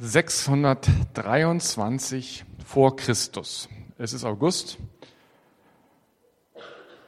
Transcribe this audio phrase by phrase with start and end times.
[0.00, 3.68] 623 vor Christus.
[3.98, 4.78] Es ist August.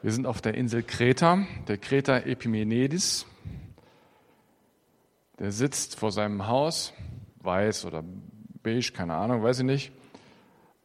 [0.03, 3.27] Wir sind auf der Insel Kreta, der Kreta Epimenides.
[5.39, 6.93] Der sitzt vor seinem Haus,
[7.43, 8.03] weiß oder
[8.65, 9.93] beige, keine Ahnung, weiß ich nicht,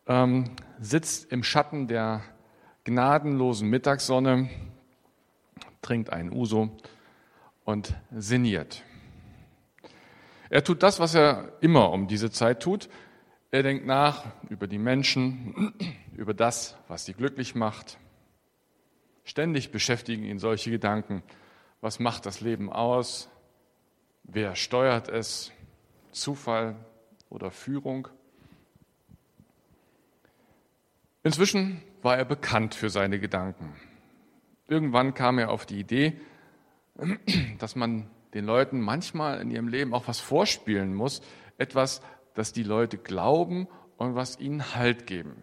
[0.06, 2.22] ähm, sitzt im Schatten der
[2.84, 4.52] gnadenlosen Mittagssonne,
[5.82, 6.70] trinkt einen Uso
[7.64, 8.84] und sinniert.
[10.50, 12.90] Er tut das, was er immer um diese Zeit tut.
[13.52, 15.74] Er denkt nach über die Menschen,
[16.16, 17.98] über das, was sie glücklich macht.
[19.24, 21.24] Ständig beschäftigen ihn solche Gedanken.
[21.82, 23.30] Was macht das Leben aus?
[24.24, 25.52] Wer steuert es?
[26.12, 26.76] Zufall
[27.30, 28.08] oder Führung?
[31.24, 33.76] Inzwischen war er bekannt für seine Gedanken.
[34.68, 36.14] Irgendwann kam er auf die Idee,
[37.60, 41.22] dass man den Leuten manchmal in ihrem Leben auch was vorspielen muss,
[41.58, 42.02] etwas,
[42.36, 43.68] das die Leute glauben
[43.98, 45.42] und was ihnen Halt geben.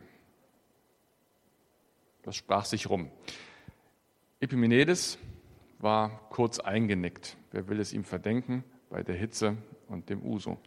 [2.22, 3.10] Das sprach sich rum.
[4.40, 5.18] Epimenides
[5.78, 7.36] war kurz eingenickt.
[7.50, 9.56] Wer will es ihm verdenken bei der Hitze
[9.88, 10.58] und dem Uso?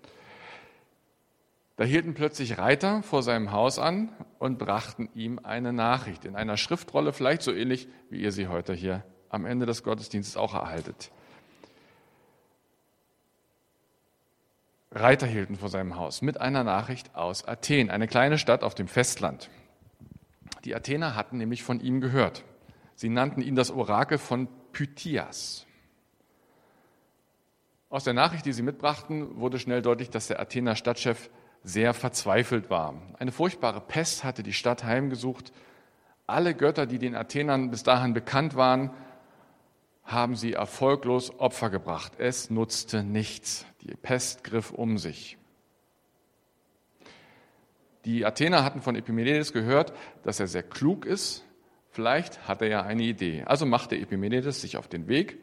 [1.77, 6.57] Da hielten plötzlich Reiter vor seinem Haus an und brachten ihm eine Nachricht in einer
[6.57, 11.11] Schriftrolle, vielleicht so ähnlich, wie ihr sie heute hier am Ende des Gottesdienstes auch erhaltet.
[14.95, 18.87] Reiter hielten vor seinem Haus mit einer Nachricht aus Athen, eine kleine Stadt auf dem
[18.87, 19.49] Festland.
[20.63, 22.45] Die Athener hatten nämlich von ihm gehört.
[22.95, 25.65] Sie nannten ihn das Orakel von Pythias.
[27.89, 31.29] Aus der Nachricht, die sie mitbrachten, wurde schnell deutlich, dass der Athener Stadtchef
[31.61, 32.93] sehr verzweifelt war.
[33.19, 35.51] Eine furchtbare Pest hatte die Stadt heimgesucht.
[36.25, 38.91] Alle Götter, die den Athenern bis dahin bekannt waren,
[40.03, 42.13] haben sie erfolglos Opfer gebracht.
[42.17, 43.65] Es nutzte nichts.
[43.85, 45.37] Die Pest griff um sich.
[48.03, 51.43] Die Athener hatten von Epimenides gehört, dass er sehr klug ist.
[51.89, 53.43] Vielleicht hat er ja eine Idee.
[53.45, 55.39] Also machte Epimenides sich auf den Weg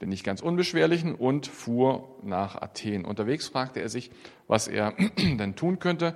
[0.00, 3.04] den nicht ganz unbeschwerlichen, und fuhr nach Athen.
[3.04, 4.10] Unterwegs fragte er sich,
[4.46, 6.14] was er denn tun könnte.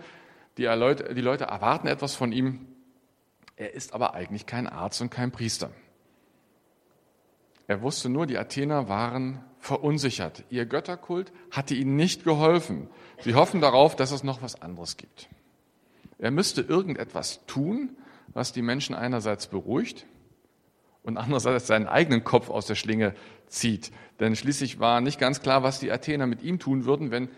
[0.56, 2.66] Die Leute, die Leute erwarten etwas von ihm.
[3.56, 5.70] Er ist aber eigentlich kein Arzt und kein Priester.
[7.66, 10.44] Er wusste nur, die Athener waren verunsichert.
[10.50, 12.88] Ihr Götterkult hatte ihnen nicht geholfen.
[13.20, 15.28] Sie hoffen darauf, dass es noch was anderes gibt.
[16.18, 17.96] Er müsste irgendetwas tun,
[18.28, 20.06] was die Menschen einerseits beruhigt
[21.02, 23.14] und andererseits seinen eigenen Kopf aus der Schlinge
[23.46, 23.92] zieht.
[24.20, 27.28] Denn schließlich war nicht ganz klar, was die Athener mit ihm tun würden, wenn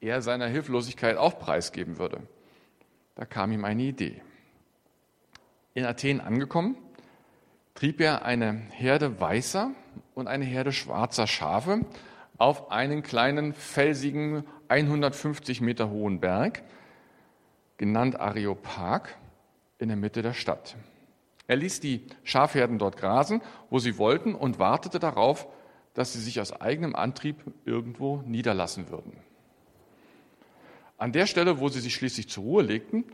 [0.00, 2.22] er seiner Hilflosigkeit auch preisgeben würde.
[3.14, 4.22] Da kam ihm eine Idee.
[5.74, 6.76] In Athen angekommen,
[7.76, 9.70] trieb er eine Herde weißer
[10.14, 11.82] und eine Herde schwarzer Schafe
[12.38, 16.62] auf einen kleinen, felsigen, 150 Meter hohen Berg,
[17.76, 19.16] genannt Areopag,
[19.78, 20.74] in der Mitte der Stadt.
[21.46, 25.46] Er ließ die Schafherden dort grasen, wo sie wollten, und wartete darauf,
[25.94, 29.12] dass sie sich aus eigenem Antrieb irgendwo niederlassen würden.
[30.98, 33.04] An der Stelle, wo sie sich schließlich zur Ruhe legten,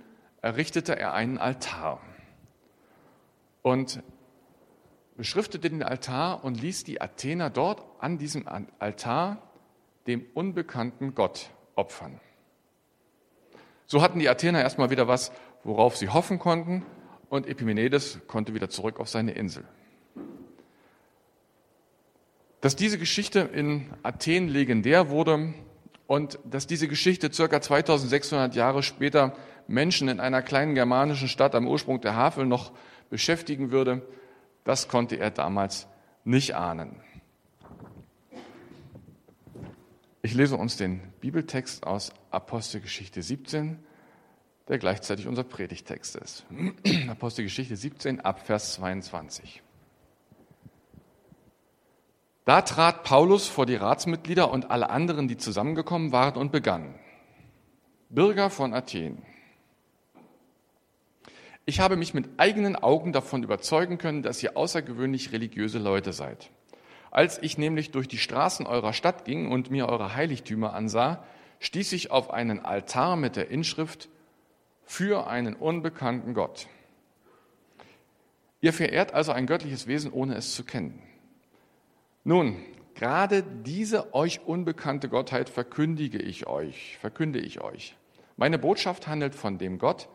[0.40, 2.00] errichtete er einen Altar
[3.62, 4.02] und
[5.16, 8.46] beschriftete den Altar und ließ die Athener dort an diesem
[8.78, 9.42] Altar
[10.06, 12.20] dem unbekannten Gott opfern.
[13.86, 15.32] So hatten die Athener erstmal wieder was,
[15.64, 16.84] worauf sie hoffen konnten,
[17.28, 19.64] und Epimenides konnte wieder zurück auf seine Insel.
[22.60, 25.54] Dass diese Geschichte in Athen legendär wurde
[26.06, 29.34] und dass diese Geschichte circa 2600 Jahre später
[29.66, 32.72] Menschen in einer kleinen germanischen Stadt am Ursprung der Havel noch
[33.08, 34.02] beschäftigen würde,
[34.64, 35.88] das konnte er damals
[36.24, 37.00] nicht ahnen.
[40.22, 43.78] Ich lese uns den Bibeltext aus Apostelgeschichte 17,
[44.68, 46.46] der gleichzeitig unser Predigtext ist.
[47.08, 49.62] Apostelgeschichte 17 ab Vers 22.
[52.44, 56.94] Da trat Paulus vor die Ratsmitglieder und alle anderen, die zusammengekommen waren, und begann.
[58.08, 59.22] Bürger von Athen,
[61.64, 66.50] ich habe mich mit eigenen Augen davon überzeugen können, dass ihr außergewöhnlich religiöse Leute seid.
[67.10, 71.24] Als ich nämlich durch die Straßen eurer Stadt ging und mir eure Heiligtümer ansah,
[71.60, 74.08] stieß ich auf einen Altar mit der Inschrift
[74.84, 76.66] für einen unbekannten Gott.
[78.60, 81.02] Ihr verehrt also ein göttliches Wesen, ohne es zu kennen.
[82.24, 82.56] Nun,
[82.94, 87.96] gerade diese euch unbekannte Gottheit verkündige ich euch, verkünde ich euch.
[88.36, 90.08] Meine Botschaft handelt von dem Gott,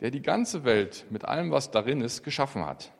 [0.00, 2.92] der die ganze Welt mit allem, was darin ist, geschaffen hat.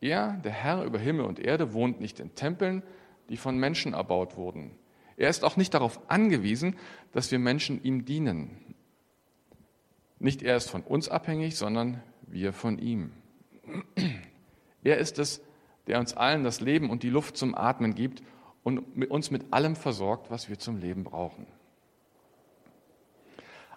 [0.00, 2.82] Er, der Herr über Himmel und Erde, wohnt nicht in Tempeln,
[3.28, 4.70] die von Menschen erbaut wurden.
[5.16, 6.76] Er ist auch nicht darauf angewiesen,
[7.12, 8.74] dass wir Menschen ihm dienen.
[10.20, 13.12] Nicht er ist von uns abhängig, sondern wir von ihm.
[14.84, 15.42] Er ist es,
[15.88, 18.22] der uns allen das Leben und die Luft zum Atmen gibt
[18.62, 18.78] und
[19.10, 21.46] uns mit allem versorgt, was wir zum Leben brauchen.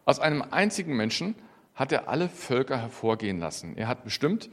[0.06, 1.36] Aus einem einzigen Menschen
[1.74, 3.78] hat er alle Völker hervorgehen lassen.
[3.78, 4.50] Er hat bestimmt,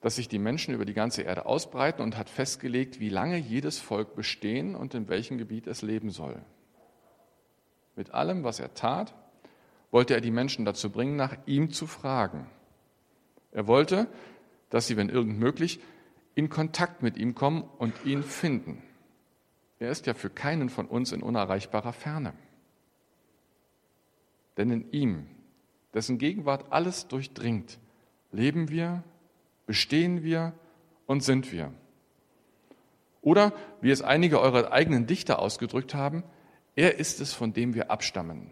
[0.00, 3.78] dass sich die Menschen über die ganze Erde ausbreiten und hat festgelegt, wie lange jedes
[3.78, 6.40] Volk bestehen und in welchem Gebiet es leben soll.
[7.96, 9.14] Mit allem, was er tat,
[9.90, 12.46] wollte er die Menschen dazu bringen, nach ihm zu fragen.
[13.52, 14.06] Er wollte,
[14.70, 15.80] dass sie, wenn irgend möglich,
[16.34, 18.82] in Kontakt mit ihm kommen und ihn finden.
[19.80, 22.32] Er ist ja für keinen von uns in unerreichbarer Ferne.
[24.56, 25.26] Denn in ihm,
[25.94, 27.78] dessen Gegenwart alles durchdringt,
[28.32, 29.02] leben wir,
[29.66, 30.52] bestehen wir
[31.06, 31.72] und sind wir.
[33.22, 36.22] Oder, wie es einige eurer eigenen Dichter ausgedrückt haben,
[36.76, 38.50] er ist es, von dem wir abstammen.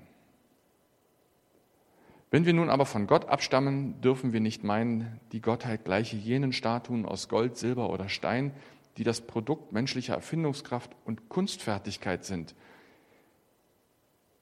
[2.31, 6.53] Wenn wir nun aber von Gott abstammen, dürfen wir nicht meinen, die Gottheit gleiche jenen
[6.53, 8.53] Statuen aus Gold, Silber oder Stein,
[8.99, 12.55] die das Produkt menschlicher Erfindungskraft und Kunstfertigkeit sind.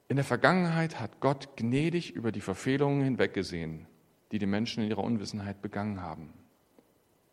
[0.08, 3.86] In der Vergangenheit hat Gott gnädig über die Verfehlungen hinweggesehen,
[4.30, 6.32] die die Menschen in ihrer Unwissenheit begangen haben.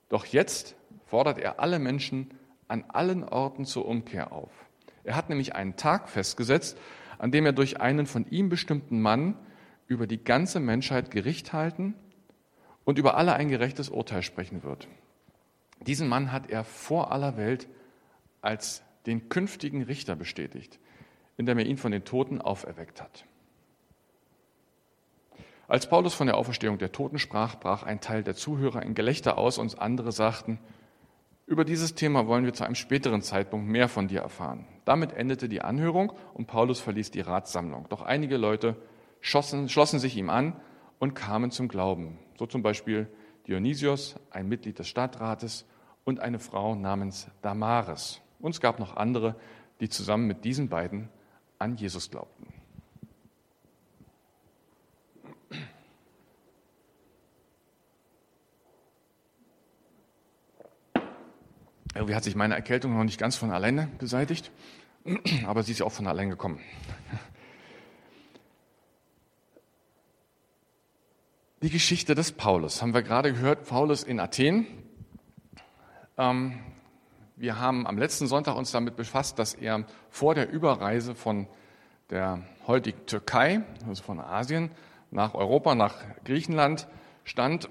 [0.10, 0.76] Doch jetzt
[1.06, 2.32] fordert er alle Menschen
[2.68, 4.52] an allen Orten zur Umkehr auf.
[5.04, 6.78] Er hat nämlich einen Tag festgesetzt,
[7.20, 9.38] an dem er durch einen von ihm bestimmten Mann
[9.88, 11.94] über die ganze Menschheit Gericht halten
[12.86, 14.88] und über alle ein gerechtes Urteil sprechen wird.
[15.82, 17.68] Diesen Mann hat er vor aller Welt
[18.42, 20.80] als den künftigen Richter bestätigt,
[21.38, 23.26] indem er ihn von den Toten auferweckt hat.
[25.68, 29.38] Als Paulus von der Auferstehung der Toten sprach, brach ein Teil der Zuhörer in Gelächter
[29.38, 30.60] aus und andere sagten,
[31.46, 34.66] über dieses Thema wollen wir zu einem späteren Zeitpunkt mehr von dir erfahren.
[34.86, 37.88] Damit endete die Anhörung und Paulus verließ die Ratssammlung.
[37.90, 38.76] Doch einige Leute
[39.20, 40.56] schossen, schlossen sich ihm an
[41.00, 42.18] und kamen zum Glauben.
[42.38, 43.08] So zum Beispiel
[43.48, 45.66] Dionysios, ein Mitglied des Stadtrates,
[46.06, 48.22] und eine Frau namens Damaris.
[48.40, 49.36] Und es gab noch andere,
[49.80, 51.10] die zusammen mit diesen beiden
[51.64, 52.46] an Jesus glaubten.
[61.96, 64.52] Irgendwie hat sich meine Erkältung noch nicht ganz von alleine beseitigt,
[65.46, 66.60] aber sie ist ja auch von allein gekommen.
[71.62, 74.68] Die Geschichte des Paulus haben wir gerade gehört, Paulus in Athen.
[76.18, 76.60] Ähm,
[77.44, 81.50] wir haben am letzten Sonntag uns damit befasst, dass er vor der Überreise von
[82.10, 84.72] der heutigen Türkei, also von Asien,
[85.12, 85.94] nach Europa, nach
[86.24, 86.88] Griechenland
[87.26, 87.68] stand.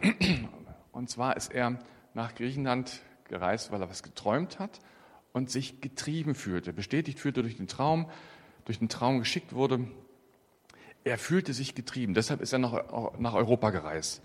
[0.93, 1.79] Und zwar ist er
[2.13, 4.81] nach Griechenland gereist, weil er was geträumt hat
[5.33, 8.11] und sich getrieben fühlte, bestätigt fühlte durch den Traum,
[8.67, 9.87] durch den Traum geschickt wurde
[11.05, 14.23] er fühlte sich getrieben, deshalb ist er nach, nach Europa gereist.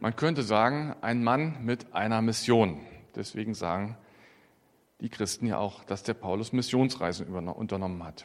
[0.00, 2.78] Man könnte sagen, ein Mann mit einer Mission.
[3.16, 3.96] Deswegen sagen
[5.02, 8.24] die Christen ja auch, dass der Paulus Missionsreisen unternommen hat.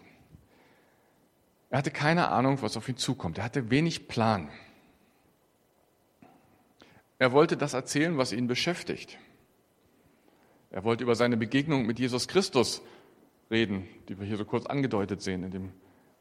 [1.72, 3.40] Er hatte keine Ahnung, was auf ihn zukommt.
[3.40, 4.50] Er hatte wenig Plan.
[7.18, 9.18] Er wollte das erzählen, was ihn beschäftigt.
[10.70, 12.84] Er wollte über seine Begegnung mit Jesus Christus
[13.50, 15.72] reden, die wir hier so kurz angedeutet sehen in dem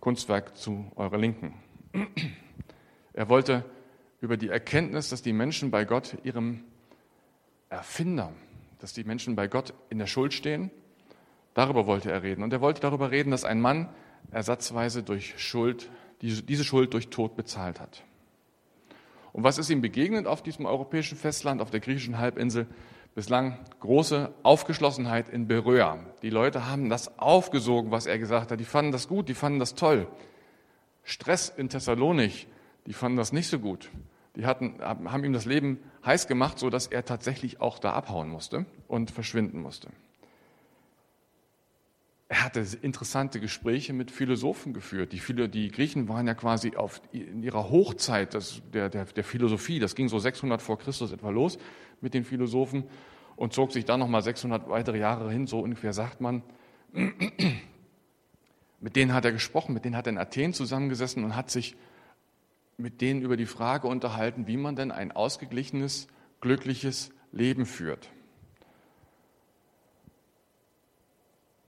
[0.00, 1.54] Kunstwerk zu eurer Linken.
[3.12, 3.64] Er wollte
[4.22, 6.64] über die Erkenntnis, dass die Menschen bei Gott ihrem
[7.68, 8.32] Erfinder,
[8.78, 10.70] dass die Menschen bei Gott in der Schuld stehen,
[11.54, 12.42] darüber wollte er reden.
[12.42, 13.88] Und er wollte darüber reden, dass ein Mann
[14.30, 15.90] ersatzweise durch Schuld,
[16.20, 18.04] diese Schuld durch Tod bezahlt hat.
[19.32, 22.66] Und was ist ihm begegnet auf diesem europäischen Festland, auf der griechischen Halbinsel?
[23.14, 25.98] Bislang große Aufgeschlossenheit in Beröa.
[26.22, 28.60] Die Leute haben das aufgesogen, was er gesagt hat.
[28.60, 30.06] Die fanden das gut, die fanden das toll.
[31.02, 32.46] Stress in Thessalonik,
[32.86, 33.90] die fanden das nicht so gut.
[34.36, 38.28] Die hatten, haben ihm das Leben heiß gemacht, so dass er tatsächlich auch da abhauen
[38.28, 39.88] musste und verschwinden musste.
[42.28, 45.12] Er hatte interessante Gespräche mit Philosophen geführt.
[45.12, 49.24] Die, viele, die Griechen waren ja quasi auf, in ihrer Hochzeit das, der, der, der
[49.24, 49.78] Philosophie.
[49.78, 51.56] Das ging so 600 vor Christus etwa los
[52.00, 52.84] mit den Philosophen
[53.36, 56.42] und zog sich dann nochmal 600 weitere Jahre hin, so ungefähr sagt man.
[58.80, 61.76] Mit denen hat er gesprochen, mit denen hat er in Athen zusammengesessen und hat sich
[62.76, 66.08] mit denen über die Frage unterhalten, wie man denn ein ausgeglichenes,
[66.40, 68.10] glückliches Leben führt.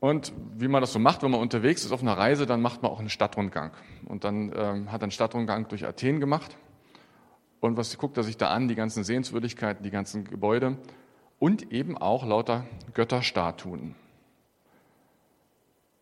[0.01, 2.83] Und wie man das so macht, wenn man unterwegs ist auf einer Reise, dann macht
[2.83, 3.73] man auch einen Stadtrundgang.
[4.05, 6.57] Und dann ähm, hat er einen Stadtrundgang durch Athen gemacht.
[7.61, 8.69] Und was guckt er sich da an?
[8.69, 10.79] Die ganzen Sehenswürdigkeiten, die ganzen Gebäude
[11.41, 13.97] und eben auch lauter Götterstatuen.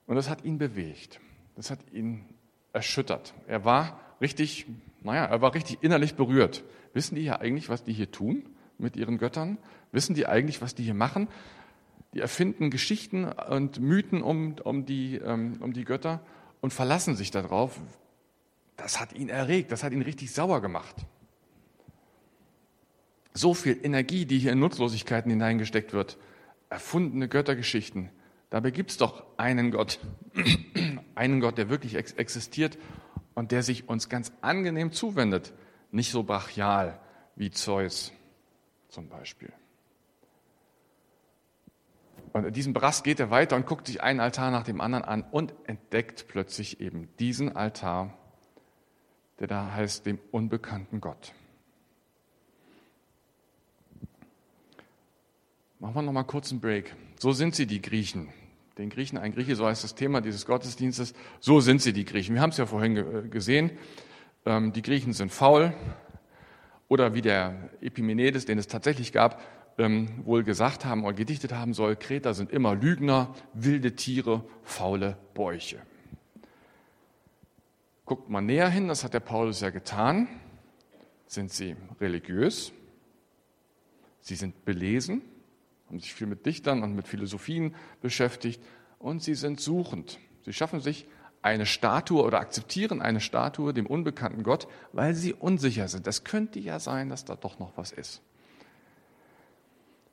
[0.07, 1.21] Und das hat ihn bewegt.
[1.57, 2.25] Das hat ihn
[2.73, 3.35] erschüttert.
[3.47, 4.67] Er war richtig,
[5.07, 6.65] naja, er war richtig innerlich berührt.
[6.93, 8.45] Wissen die ja eigentlich, was die hier tun
[8.77, 9.57] mit ihren Göttern?
[9.93, 11.29] Wissen die eigentlich, was die hier machen?
[12.13, 16.21] Die erfinden Geschichten und Mythen um, um, die, ähm, um die Götter
[16.61, 17.81] und verlassen sich darauf.
[18.77, 20.97] Das hat ihn erregt, das hat ihn richtig sauer gemacht.
[23.33, 26.19] So viel Energie, die hier in Nutzlosigkeiten hineingesteckt wird,
[26.69, 28.11] erfundene Göttergeschichten.
[28.51, 30.01] Dabei gibt es doch einen Gott,
[31.15, 32.77] einen Gott, der wirklich existiert
[33.37, 35.53] und der sich uns ganz angenehm zuwendet,
[35.93, 36.99] nicht so brachial
[37.37, 38.13] wie Zeus
[38.89, 39.53] zum Beispiel.
[42.33, 45.05] Und in diesem Brass geht er weiter und guckt sich einen Altar nach dem anderen
[45.05, 48.13] an und entdeckt plötzlich eben diesen Altar,
[49.39, 51.33] der da heißt dem unbekannten Gott.
[55.79, 56.97] Machen wir noch mal kurz einen Break.
[57.19, 58.33] So sind sie, die Griechen.
[58.79, 61.15] Den Griechen, ein Grieche, so heißt das Thema dieses Gottesdienstes.
[61.41, 62.35] So sind sie, die Griechen.
[62.35, 63.71] Wir haben es ja vorhin gesehen.
[64.45, 65.73] Ähm, die Griechen sind faul.
[66.89, 69.43] Oder wie der Epimenides, den es tatsächlich gab,
[69.79, 75.17] ähm, wohl gesagt haben oder gedichtet haben soll, Kreter sind immer Lügner, wilde Tiere, faule
[75.33, 75.79] Bäuche.
[78.05, 80.29] Guckt man näher hin, das hat der Paulus ja getan.
[81.27, 82.73] Sind sie religiös?
[84.21, 85.23] Sie sind belesen,
[85.89, 88.63] haben sich viel mit Dichtern und mit Philosophien beschäftigt
[88.99, 90.19] und sie sind suchend.
[90.45, 91.07] Sie schaffen sich
[91.43, 96.07] eine Statue oder akzeptieren eine Statue dem unbekannten Gott, weil sie unsicher sind.
[96.07, 98.21] Es könnte ja sein, dass da doch noch was ist.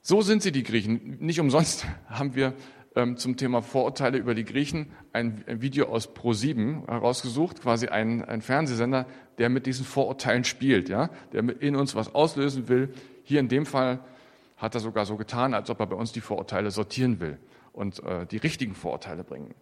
[0.02, 1.18] So sind sie, die Griechen.
[1.20, 2.54] Nicht umsonst haben wir
[2.96, 8.24] ähm, zum Thema Vorurteile über die Griechen ein, ein Video aus Pro7 herausgesucht, quasi ein,
[8.24, 12.94] ein, Fernsehsender, der mit diesen Vorurteilen spielt, ja, der in uns was auslösen will.
[13.24, 14.00] Hier in dem Fall
[14.64, 17.38] hat er sogar so getan, als ob er bei uns die Vorurteile sortieren will
[17.74, 19.54] und äh, die richtigen Vorurteile bringen.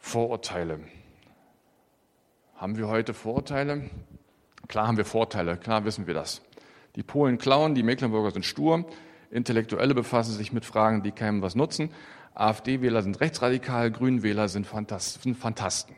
[0.00, 0.80] Vorurteile.
[2.56, 3.88] Haben wir heute Vorurteile?
[4.66, 6.42] Klar haben wir Vorteile, klar wissen wir das.
[6.96, 8.84] Die Polen klauen, die Mecklenburger sind stur,
[9.30, 11.92] Intellektuelle befassen sich mit Fragen, die keinem was nutzen,
[12.34, 13.92] AfD-Wähler sind rechtsradikal,
[14.64, 15.94] Fantast sind Fantasten.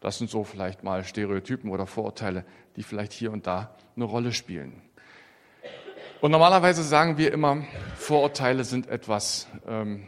[0.00, 2.44] Das sind so vielleicht mal Stereotypen oder Vorurteile,
[2.76, 4.82] die vielleicht hier und da eine Rolle spielen.
[6.22, 7.62] Und normalerweise sagen wir immer,
[7.96, 10.06] Vorurteile sind etwas, ähm,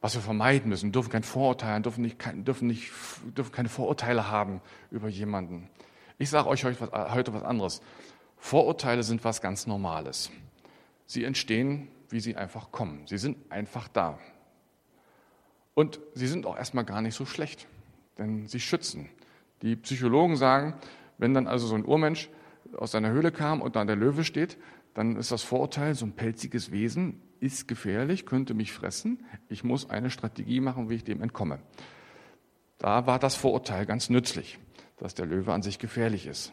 [0.00, 0.86] was wir vermeiden müssen.
[0.86, 2.16] Wir dürfen kein Vorurteil, dürfen, nicht,
[2.46, 2.90] dürfen, nicht,
[3.36, 5.68] dürfen keine Vorurteile haben über jemanden.
[6.18, 7.82] Ich sage euch heute was anderes.
[8.38, 10.30] Vorurteile sind was ganz Normales.
[11.06, 13.06] Sie entstehen, wie sie einfach kommen.
[13.06, 14.18] Sie sind einfach da.
[15.74, 17.66] Und sie sind auch erstmal gar nicht so schlecht,
[18.18, 19.10] denn sie schützen.
[19.60, 20.74] Die Psychologen sagen,
[21.18, 22.30] wenn dann also so ein Urmensch
[22.76, 24.56] aus seiner Höhle kam und da der Löwe steht,
[24.94, 29.24] dann ist das Vorurteil, so ein pelziges Wesen ist gefährlich, könnte mich fressen.
[29.48, 31.58] Ich muss eine Strategie machen, wie ich dem entkomme.
[32.78, 34.58] Da war das Vorurteil ganz nützlich,
[34.98, 36.52] dass der Löwe an sich gefährlich ist.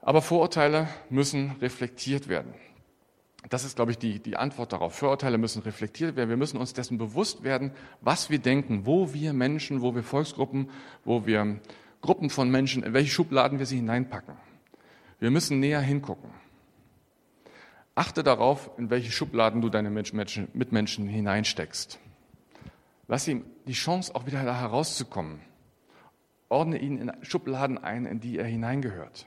[0.00, 2.52] Aber Vorurteile müssen reflektiert werden.
[3.48, 4.94] Das ist, glaube ich, die, die Antwort darauf.
[4.94, 6.30] Vorurteile müssen reflektiert werden.
[6.30, 10.70] Wir müssen uns dessen bewusst werden, was wir denken, wo wir Menschen, wo wir Volksgruppen,
[11.04, 11.60] wo wir
[12.00, 14.34] Gruppen von Menschen, in welche Schubladen wir sie hineinpacken.
[15.20, 16.30] Wir müssen näher hingucken.
[17.94, 22.00] Achte darauf, in welche Schubladen du deine Mitmenschen hineinsteckst.
[23.06, 25.40] Lass ihm die Chance, auch wieder da herauszukommen.
[26.48, 29.26] Ordne ihn in Schubladen ein, in die er hineingehört.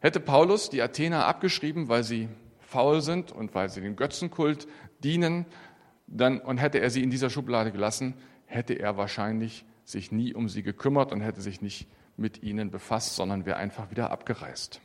[0.00, 2.28] Hätte Paulus die Athener abgeschrieben, weil sie
[2.60, 4.66] faul sind und weil sie den Götzenkult
[5.02, 5.46] dienen,
[6.06, 8.14] dann, und hätte er sie in dieser Schublade gelassen,
[8.44, 13.16] hätte er wahrscheinlich sich nie um sie gekümmert und hätte sich nicht mit ihnen befasst,
[13.16, 14.80] sondern wäre einfach wieder abgereist.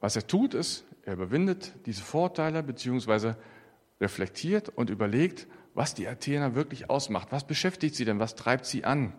[0.00, 3.36] Was er tut, ist, er überwindet diese Vorteile beziehungsweise
[4.00, 7.28] reflektiert und überlegt, was die Athener wirklich ausmacht.
[7.30, 8.18] Was beschäftigt sie denn?
[8.18, 9.12] Was treibt sie an?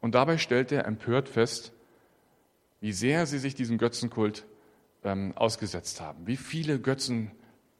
[0.00, 1.72] Und dabei stellt er empört fest,
[2.80, 4.44] wie sehr sie sich diesem Götzenkult
[5.04, 7.30] ähm, ausgesetzt haben, wie viele Götzen,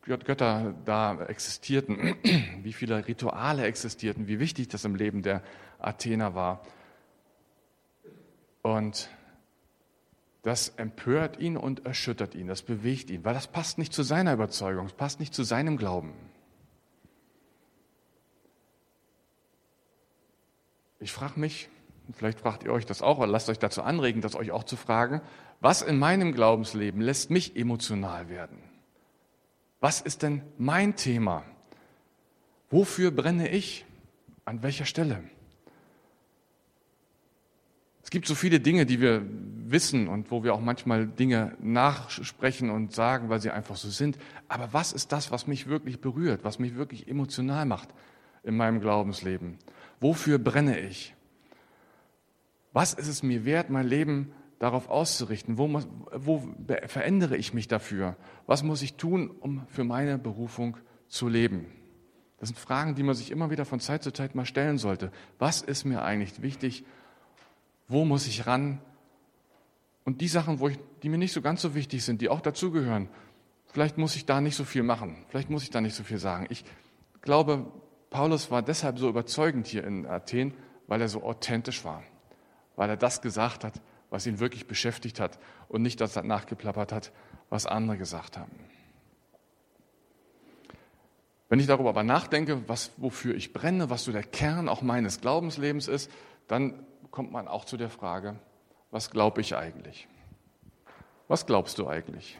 [0.02, 2.14] Götter da existierten,
[2.62, 5.42] wie viele Rituale existierten, wie wichtig das im Leben der
[5.80, 6.62] Athener war.
[8.62, 9.08] Und
[10.42, 14.32] das empört ihn und erschüttert ihn, das bewegt ihn, weil das passt nicht zu seiner
[14.32, 16.12] Überzeugung, es passt nicht zu seinem Glauben.
[20.98, 21.68] Ich frage mich,
[22.12, 24.76] vielleicht fragt ihr euch das auch, oder lasst euch dazu anregen, das euch auch zu
[24.76, 25.20] fragen,
[25.60, 28.58] was in meinem Glaubensleben lässt mich emotional werden?
[29.80, 31.44] Was ist denn mein Thema?
[32.70, 33.84] Wofür brenne ich?
[34.44, 35.22] An welcher Stelle?
[38.12, 42.92] Gibt so viele Dinge, die wir wissen und wo wir auch manchmal Dinge nachsprechen und
[42.92, 44.18] sagen, weil sie einfach so sind.
[44.48, 47.88] Aber was ist das, was mich wirklich berührt, was mich wirklich emotional macht
[48.42, 49.56] in meinem Glaubensleben?
[49.98, 51.14] Wofür brenne ich?
[52.74, 55.56] Was ist es mir wert, mein Leben darauf auszurichten?
[55.56, 56.46] Wo, muss, wo
[56.88, 58.18] verändere ich mich dafür?
[58.44, 60.76] Was muss ich tun, um für meine Berufung
[61.08, 61.64] zu leben?
[62.40, 65.10] Das sind Fragen, die man sich immer wieder von Zeit zu Zeit mal stellen sollte.
[65.38, 66.84] Was ist mir eigentlich wichtig?
[67.92, 68.80] Wo muss ich ran?
[70.04, 72.40] Und die Sachen, wo ich, die mir nicht so ganz so wichtig sind, die auch
[72.40, 73.08] dazugehören,
[73.66, 75.26] vielleicht muss ich da nicht so viel machen.
[75.28, 76.46] Vielleicht muss ich da nicht so viel sagen.
[76.48, 76.64] Ich
[77.20, 77.66] glaube,
[78.08, 80.54] Paulus war deshalb so überzeugend hier in Athen,
[80.86, 82.02] weil er so authentisch war.
[82.76, 83.74] Weil er das gesagt hat,
[84.08, 87.12] was ihn wirklich beschäftigt hat und nicht das nachgeplappert hat,
[87.50, 88.52] was andere gesagt haben.
[91.50, 95.20] Wenn ich darüber aber nachdenke, was, wofür ich brenne, was so der Kern auch meines
[95.20, 96.10] Glaubenslebens ist,
[96.48, 98.34] dann kommt man auch zu der Frage,
[98.90, 100.08] was glaube ich eigentlich?
[101.28, 102.38] Was glaubst du eigentlich?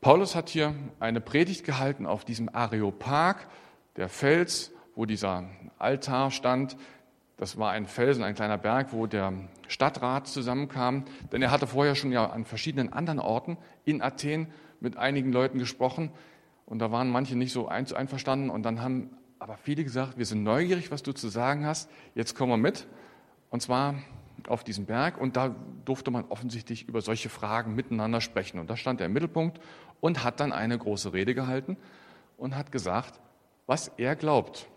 [0.00, 3.48] Paulus hat hier eine Predigt gehalten auf diesem Areopag,
[3.96, 5.44] der Fels, wo dieser
[5.78, 6.76] Altar stand.
[7.36, 9.32] Das war ein Felsen, ein kleiner Berg, wo der
[9.66, 11.06] Stadtrat zusammenkam.
[11.32, 15.58] Denn er hatte vorher schon ja an verschiedenen anderen Orten in Athen mit einigen Leuten
[15.58, 16.12] gesprochen
[16.66, 20.42] und da waren manche nicht so einverstanden und dann haben aber viele gesagt, wir sind
[20.42, 22.86] neugierig, was du zu sagen hast, jetzt kommen wir mit
[23.50, 23.94] und zwar
[24.48, 28.76] auf diesen Berg und da durfte man offensichtlich über solche Fragen miteinander sprechen und da
[28.76, 29.60] stand er im Mittelpunkt
[30.00, 31.76] und hat dann eine große Rede gehalten
[32.36, 33.20] und hat gesagt,
[33.66, 34.68] was er glaubt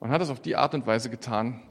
[0.00, 1.62] und hat es auf die Art und Weise getan,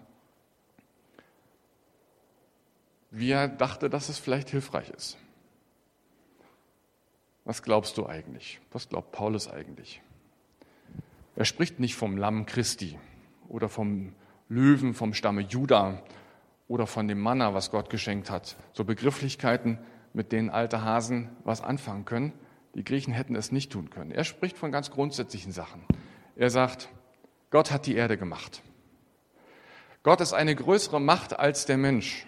[3.12, 5.18] wie er dachte, dass es vielleicht hilfreich ist.
[7.46, 8.60] Was glaubst du eigentlich?
[8.72, 10.02] Was glaubt Paulus eigentlich?
[11.36, 12.98] Er spricht nicht vom Lamm Christi
[13.50, 14.14] oder vom
[14.50, 16.04] Löwen vom Stamme Juda
[16.68, 18.56] oder von dem Manna, was Gott geschenkt hat.
[18.74, 19.80] So Begrifflichkeiten,
[20.14, 22.34] mit denen alte Hasen was anfangen können.
[22.76, 24.12] Die Griechen hätten es nicht tun können.
[24.12, 25.82] Er spricht von ganz grundsätzlichen Sachen.
[26.36, 26.90] Er sagt,
[27.50, 28.62] Gott hat die Erde gemacht.
[30.04, 32.26] Gott ist eine größere Macht als der Mensch.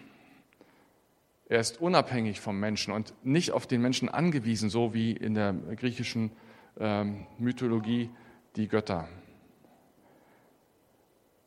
[1.48, 5.54] Er ist unabhängig vom Menschen und nicht auf den Menschen angewiesen, so wie in der
[5.54, 6.32] griechischen
[6.80, 8.10] ähm, Mythologie
[8.56, 9.08] die Götter.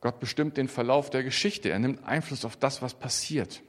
[0.01, 1.69] Gott bestimmt den Verlauf der Geschichte.
[1.69, 3.61] Er nimmt Einfluss auf das, was passiert.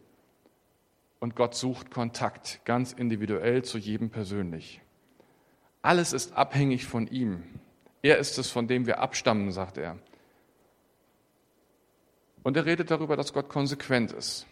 [1.18, 4.80] Und Gott sucht Kontakt, ganz individuell zu jedem persönlich.
[5.82, 7.42] Alles ist abhängig von ihm.
[8.02, 9.98] Er ist es, von dem wir abstammen, sagt er.
[12.42, 14.46] Und er redet darüber, dass Gott konsequent ist.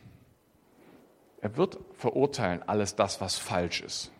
[1.41, 4.11] Er wird verurteilen alles das, was falsch ist.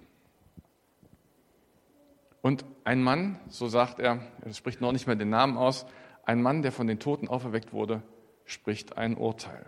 [2.49, 5.85] Und ein Mann, so sagt er, er spricht noch nicht mehr den Namen aus,
[6.25, 8.03] ein Mann, der von den Toten auferweckt wurde,
[8.47, 9.67] spricht ein Urteil.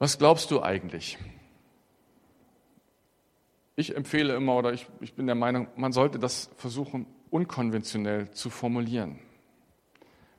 [0.00, 1.16] Was glaubst du eigentlich?
[3.76, 8.50] Ich empfehle immer oder ich, ich bin der Meinung, man sollte das versuchen, unkonventionell zu
[8.50, 9.20] formulieren.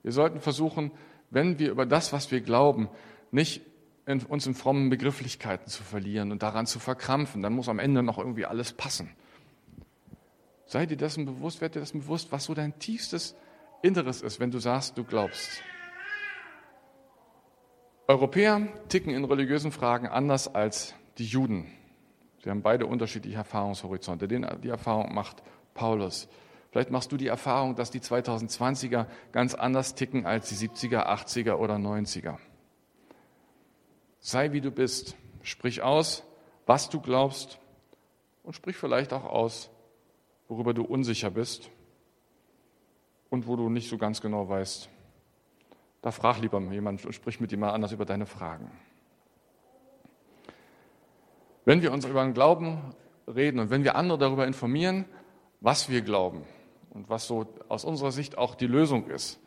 [0.03, 0.91] Wir sollten versuchen,
[1.29, 2.89] wenn wir über das, was wir glauben,
[3.31, 3.61] nicht
[4.05, 7.41] in, uns in frommen Begrifflichkeiten zu verlieren und daran zu verkrampfen.
[7.41, 9.09] Dann muss am Ende noch irgendwie alles passen.
[10.69, 13.35] Sei dir dessen bewusst, werd dir dessen bewusst, was so dein tiefstes
[13.81, 15.63] Inneres ist, wenn du sagst, du glaubst.
[18.07, 21.71] Europäer ticken in religiösen Fragen anders als die Juden.
[22.43, 24.27] Sie haben beide unterschiedliche Erfahrungshorizonte.
[24.27, 25.41] Die Erfahrung macht
[25.73, 26.29] Paulus.
[26.69, 31.55] Vielleicht machst du die Erfahrung, dass die 2020er ganz anders ticken als die 70er, 80er
[31.55, 32.37] oder 90er.
[34.19, 35.15] Sei wie du bist.
[35.41, 36.23] Sprich aus,
[36.67, 37.57] was du glaubst
[38.43, 39.71] und sprich vielleicht auch aus,
[40.49, 41.69] worüber du unsicher bist
[43.29, 44.89] und wo du nicht so ganz genau weißt.
[46.01, 48.69] Da frag lieber jemand und sprich mit ihm mal anders über deine Fragen.
[51.65, 52.95] Wenn wir uns über den Glauben
[53.27, 55.05] reden und wenn wir andere darüber informieren,
[55.61, 56.43] was wir glauben
[56.89, 59.39] und was so aus unserer Sicht auch die Lösung ist,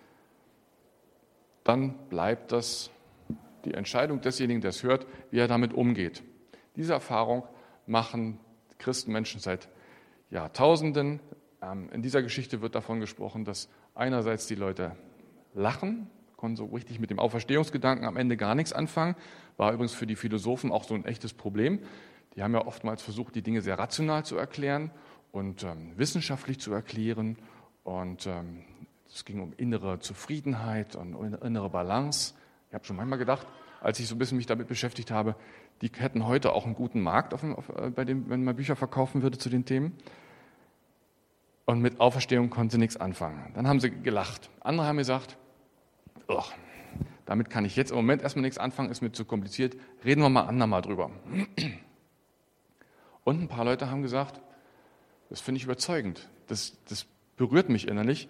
[1.65, 2.91] dann bleibt das
[3.65, 6.23] die Entscheidung desjenigen, der es hört, wie er damit umgeht.
[6.77, 7.45] Diese Erfahrung
[7.87, 8.39] machen
[8.79, 9.69] Christenmenschen seit
[10.33, 11.21] Jahrtausenden.
[11.61, 14.97] Ähm, in dieser Geschichte wird davon gesprochen, dass einerseits die Leute
[15.55, 19.15] lachen, konnten so richtig mit dem Auferstehungsgedanken am Ende gar nichts anfangen,
[19.57, 21.81] war übrigens für die Philosophen auch so ein echtes Problem.
[22.35, 24.91] Die haben ja oftmals versucht, die Dinge sehr rational zu erklären
[25.31, 27.37] und ähm, wissenschaftlich zu erklären.
[27.85, 28.65] Und ähm,
[29.07, 32.35] es ging um innere Zufriedenheit und innere Balance.
[32.69, 33.47] Ich habe schon manchmal gedacht,
[33.83, 35.37] als ich so ein bisschen mich damit beschäftigt habe,
[35.83, 38.77] die hätten heute auch einen guten Markt, auf, auf, äh, bei dem, wenn man Bücher
[38.77, 39.93] verkaufen würde zu den Themen.
[41.65, 43.53] Und mit Auferstehung konnte sie nichts anfangen.
[43.55, 44.51] Dann haben sie gelacht.
[44.61, 45.37] Andere haben gesagt,
[46.29, 46.43] oh,
[47.25, 50.29] damit kann ich jetzt im Moment erstmal nichts anfangen, ist mir zu kompliziert, reden wir
[50.29, 51.11] mal andermal drüber.
[53.25, 54.41] Und ein paar Leute haben gesagt,
[55.31, 58.29] das finde ich überzeugend, das, das berührt mich innerlich,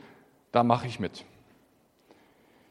[0.52, 1.24] da mache ich mit.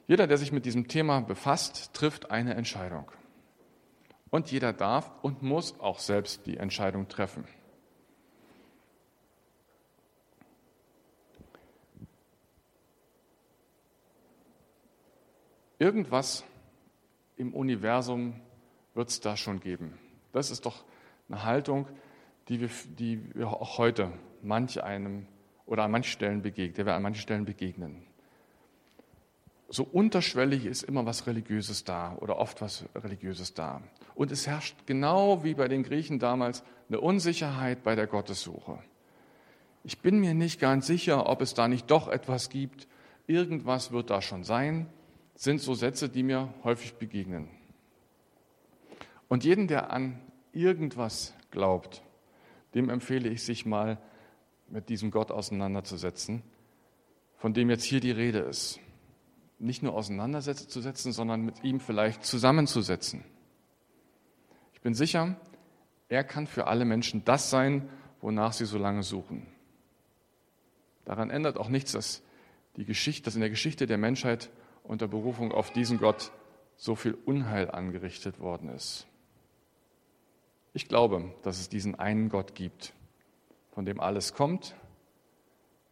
[0.08, 3.12] Jeder, der sich mit diesem Thema befasst, trifft eine Entscheidung.
[4.30, 7.44] Und jeder darf und muss auch selbst die Entscheidung treffen.
[15.82, 16.44] Irgendwas
[17.38, 18.36] im Universum
[18.94, 19.98] wird es da schon geben.
[20.32, 20.84] Das ist doch
[21.28, 21.88] eine Haltung,
[22.50, 24.12] die wir, die wir auch heute
[24.44, 25.26] manch einem
[25.66, 28.04] oder an manchen Stellen begegnen, der wir an manchen Stellen begegnen.
[29.70, 33.82] So unterschwellig ist immer was Religiöses da oder oft was Religiöses da.
[34.14, 38.78] Und es herrscht genau wie bei den Griechen damals eine Unsicherheit bei der Gottessuche.
[39.84, 42.88] Ich bin mir nicht ganz sicher, ob es da nicht doch etwas gibt.
[43.26, 44.86] Irgendwas wird da schon sein,
[45.36, 47.50] sind so Sätze, die mir häufig begegnen.
[49.28, 50.20] Und jeden, der an
[50.52, 52.04] irgendwas glaubt,
[52.74, 53.98] dem empfehle ich, sich mal
[54.68, 56.44] mit diesem Gott auseinanderzusetzen,
[57.38, 58.80] von dem jetzt hier die Rede ist.
[59.60, 63.24] Nicht nur auseinanderzusetzen, sondern mit ihm vielleicht zusammenzusetzen.
[64.74, 65.36] Ich bin sicher,
[66.10, 67.90] er kann für alle Menschen das sein,
[68.22, 69.48] wonach sie so lange suchen.
[71.06, 72.22] Daran ändert auch nichts, dass,
[72.78, 74.50] die Geschichte, dass in der Geschichte der Menschheit
[74.92, 76.34] unter Berufung auf diesen Gott
[76.76, 79.08] so viel Unheil angerichtet worden ist.
[80.74, 82.92] Ich glaube, dass es diesen einen Gott gibt,
[83.72, 84.76] von dem alles kommt,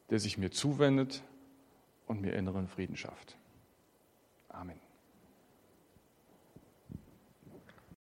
[0.10, 1.24] der sich mir zuwendet
[2.08, 3.38] und mir inneren Frieden schafft.